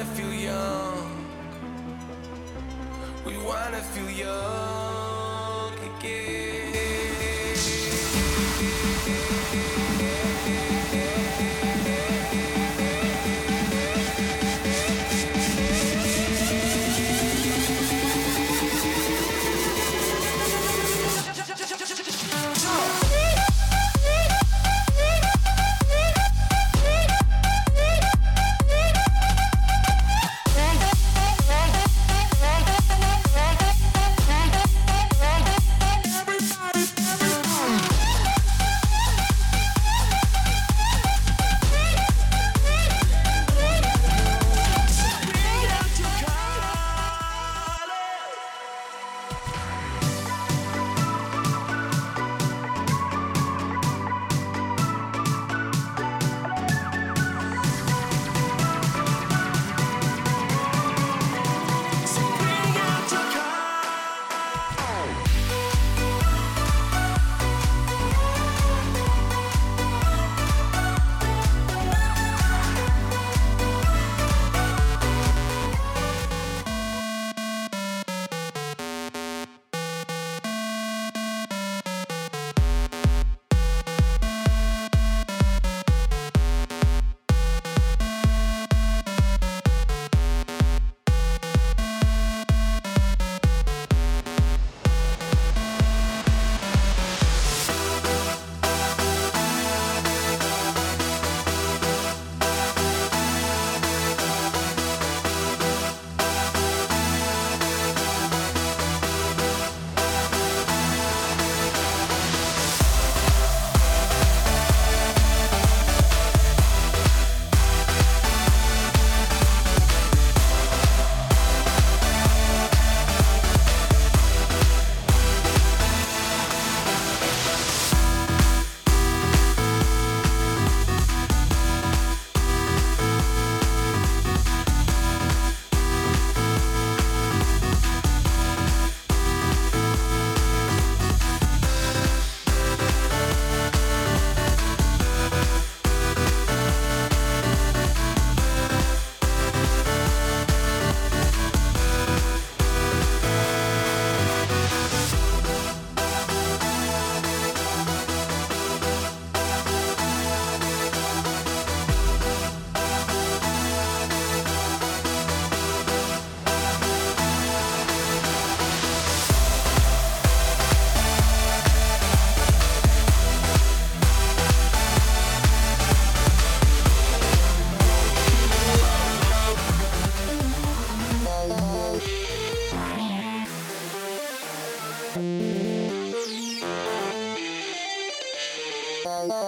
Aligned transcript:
wanna 0.00 0.14
feel 0.14 0.32
young. 0.32 1.26
We 3.26 3.36
wanna 3.36 3.82
feel 3.82 4.10
young 4.10 4.99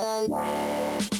Bye. 0.00 1.17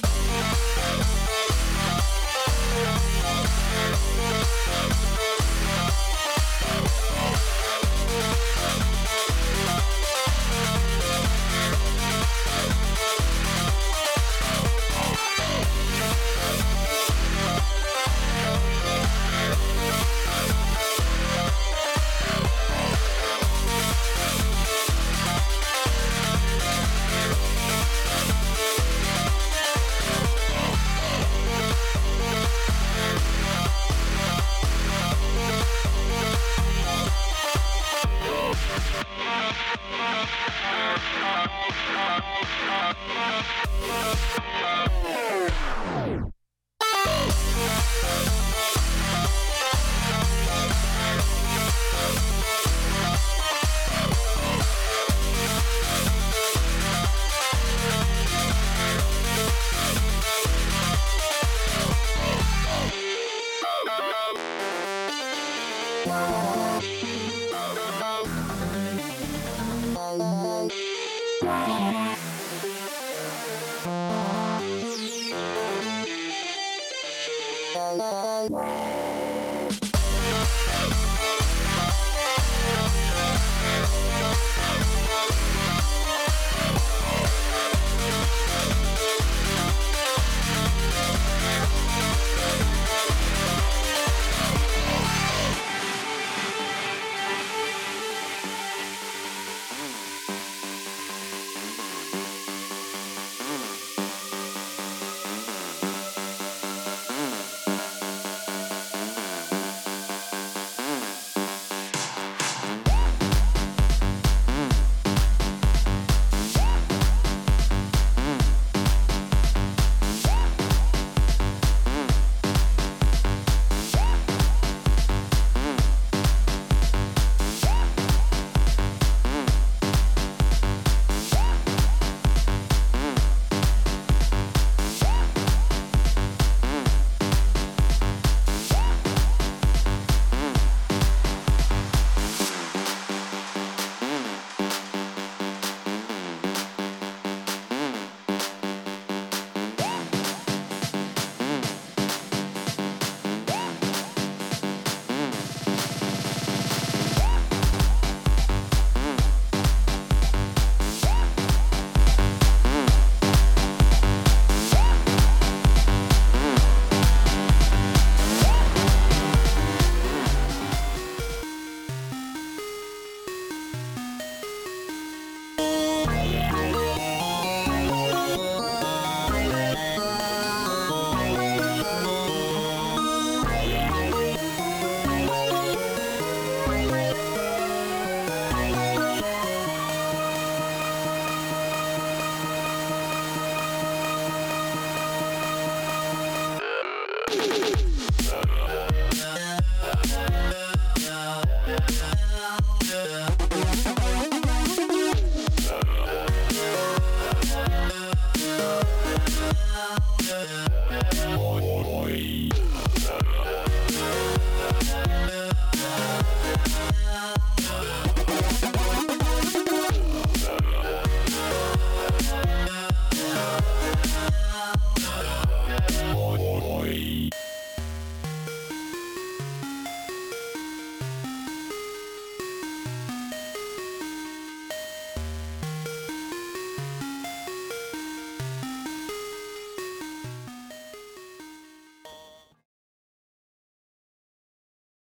Bye. 41.69 42.19